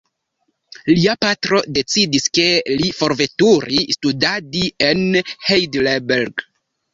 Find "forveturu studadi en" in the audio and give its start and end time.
3.01-5.21